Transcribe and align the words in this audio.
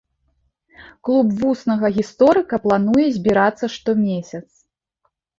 Клуб 1.09 1.27
вуснага 1.41 1.91
гісторыка 1.97 2.59
плануе 2.63 3.05
збірацца 3.17 3.65
штомесяц. 3.75 4.43